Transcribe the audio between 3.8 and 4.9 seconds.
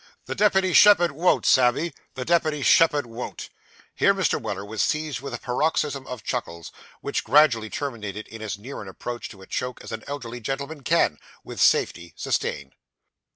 Here Mr. Weller was